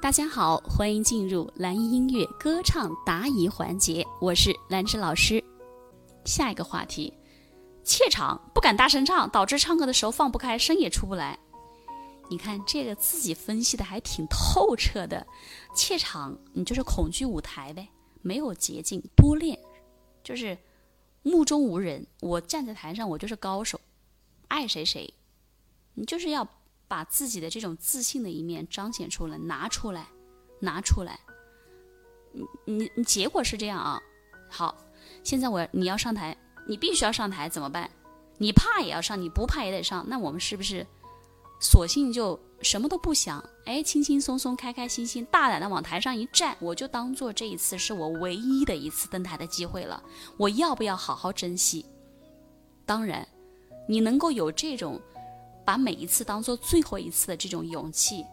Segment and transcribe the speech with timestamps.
[0.00, 5.42] 大家好，欢迎进入蓝音音乐歌唱答疑环节，我是兰芝老师。
[6.24, 7.12] 下一个话题，
[7.82, 11.36] 怯场不敢大声唱，导致唱歌的时候放不开，声也出不来。
[12.30, 15.26] 你看这个自己分析的还挺透彻的。
[15.74, 17.88] 怯场，你就是恐惧舞台呗，
[18.22, 19.58] 没有捷径，多练，
[20.22, 20.56] 就是
[21.24, 22.06] 目中无人。
[22.20, 23.80] 我站在台上，我就是高手，
[24.46, 25.12] 爱谁谁。
[25.94, 26.48] 你就是要。
[26.88, 30.08] 把自己的这种自信的一面彰显出来，拿出来，
[30.58, 31.20] 拿出来。
[32.32, 34.00] 你你你，结果是这样啊。
[34.50, 34.74] 好，
[35.22, 37.90] 现在我你要上台，你必须要上台，怎么办？
[38.38, 40.04] 你怕也要上，你不怕也得上。
[40.08, 40.86] 那我们是不是
[41.60, 43.44] 索性就什么都不想？
[43.66, 50.02] 哎，轻轻松松，开开心心，大胆的往台上一站，我就当做这一次是我唯一的一次登台的机会了。
[50.38, 51.84] 我要不要好好珍惜？
[52.86, 53.28] 当然，
[53.86, 54.98] 你能够有这种。
[55.68, 58.24] 把每一次当做最后一次的这种勇气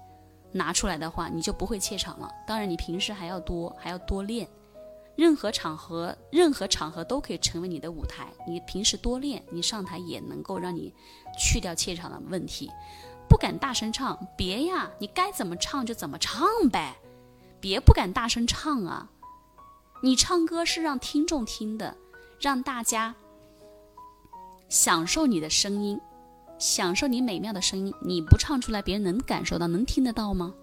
[0.53, 2.31] 拿出来的话，你就不会怯场了。
[2.47, 4.47] 当然，你平时还要多，还要多练。
[5.17, 8.27] 任何场合，任何场合都可以成为你的舞台。
[8.47, 10.93] 你平时多练，你上台也能够让你
[11.37, 12.71] 去掉怯场的问题。
[13.27, 16.95] 不敢大声唱，别呀，你该怎么唱就怎么唱呗，
[17.59, 19.09] 别不敢大声唱啊。
[20.01, 21.97] 你唱歌是让听众听的，
[22.39, 23.13] 让大家
[24.69, 25.99] 享受你的声音。
[26.57, 30.53] 享受你美妙的声音，你不唱出来，别人能感受到，能听得到吗？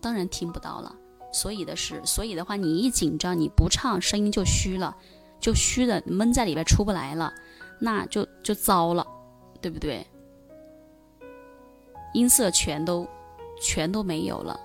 [0.00, 0.94] 当然听不到了。
[1.32, 4.96] 所以的是，所以的话，你一紧张，你不唱，声音就虚了，
[5.40, 7.32] 就虚的闷在里边出不来了，
[7.80, 9.06] 那就就糟了，
[9.60, 10.06] 对不对？
[12.14, 13.06] 音色全都
[13.60, 14.58] 全都没有了，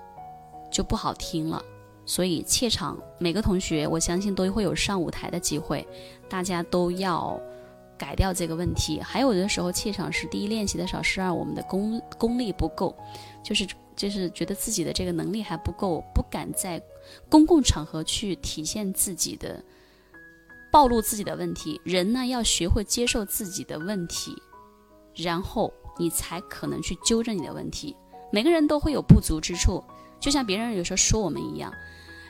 [0.70, 1.62] 就不好听了。
[2.04, 5.86] 所以怯场，每个同学我相信都会有上舞台的机会，
[6.28, 7.40] 大家都要。
[7.98, 12.94] 改掉这个问题，还有的时候怯场是第一练习的少，是二我们的功功力不够，
[13.42, 13.66] 就是
[13.96, 16.82] 就是觉得自己的这个能力还不够，不敢在
[17.28, 19.62] 公共场合去体现自己的，
[20.70, 21.80] 暴露自己的问题。
[21.84, 24.36] 人呢要学会接受自己的问题，
[25.14, 27.96] 然后你才可能去纠正你的问题。
[28.30, 29.82] 每个人都会有不足之处，
[30.20, 31.72] 就像别人有时候说我们一样，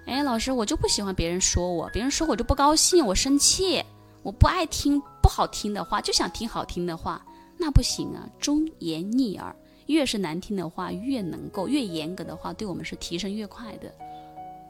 [0.07, 3.83] 哎，老师我就不喜欢别人说我，别人说我就不高兴，我生气。
[4.23, 7.21] 我不爱听不好听的话，就想听好听的话，
[7.59, 8.31] 那不行啊！
[8.39, 9.53] 忠言逆耳，
[9.87, 13.93] 越是难听的话，越能够越严格的话，对我们是提升越快的，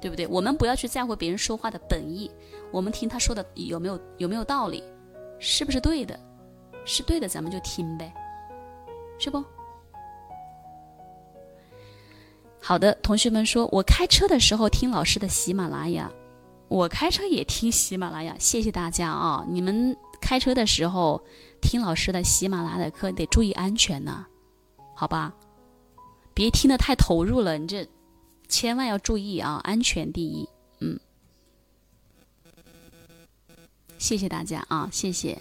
[0.01, 0.27] 对不对？
[0.27, 2.31] 我们不要去在乎别人说话的本意，
[2.73, 4.83] 我们听他说的有没有有没有道理，
[5.39, 6.19] 是不是对的？
[6.87, 8.11] 是对的，咱们就听呗，
[9.19, 9.45] 是不？
[12.63, 16.11] 好的，同学们说，我开车的时候听老师的喜马拉雅。
[16.69, 19.47] 我开车也听喜马拉雅，谢谢大家啊！
[19.49, 21.25] 你们开车的时候
[21.61, 24.27] 听老师的喜马拉雅的课，得注意安全呢，
[24.95, 25.35] 好吧？
[26.35, 27.89] 别听的太投入了，你这
[28.49, 30.49] 千万要注意啊，安全第一。
[30.81, 31.01] 嗯，
[33.99, 35.41] 谢谢大家啊，谢谢。